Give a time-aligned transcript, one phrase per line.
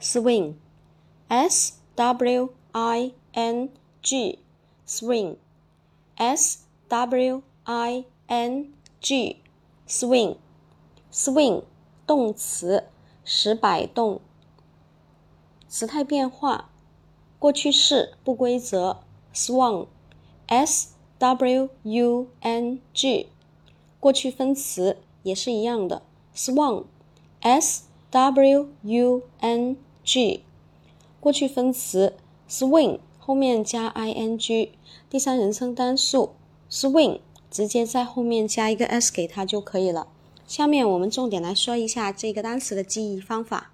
[0.00, 3.70] swing，s w i n
[4.02, 11.62] g，swing，s w i n g，swing，swing，
[12.06, 12.84] 动词，
[13.24, 14.20] 使摆动。
[15.68, 16.70] 时态变化，
[17.38, 19.00] 过去式不规则
[19.34, 23.30] ，swung，s w u n g，
[23.98, 26.02] 过去分词也是一样的
[26.34, 30.44] ，swung，s w u n g，
[31.18, 32.14] 过去分词
[32.48, 34.72] ，swing 后面加 i n g，
[35.10, 36.30] 第三人称单数
[36.70, 37.18] ，swing
[37.50, 40.06] 直接在后面加一个 s 给它就可以了。
[40.46, 43.72] 下面我们重点来说一下这个单词的记忆方法。